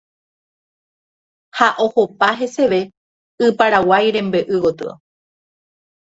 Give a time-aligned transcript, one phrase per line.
[1.57, 2.81] ha ohopa heseve
[3.45, 4.91] y Paraguái rembe'y gotyo.